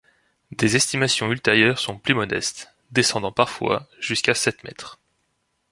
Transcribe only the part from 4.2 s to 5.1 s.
sept mètres.